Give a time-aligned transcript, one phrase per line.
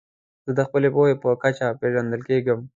[0.45, 2.59] زه د خپلي پوهي په کچه پېژندل کېږم.